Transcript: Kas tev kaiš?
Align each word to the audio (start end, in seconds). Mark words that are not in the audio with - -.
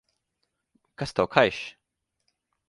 Kas 0.97 1.11
tev 1.19 1.29
kaiš? 1.35 1.61